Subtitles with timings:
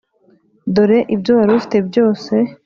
[0.73, 2.33] dore ibyo wari ufite byose,